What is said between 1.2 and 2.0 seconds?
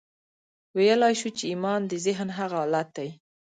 چې ايمان د